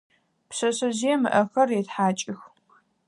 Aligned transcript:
Пшъэшъэжъыем 0.49 1.21
ыӏэхэр 1.37 1.69
етхьакӏых. 1.79 2.41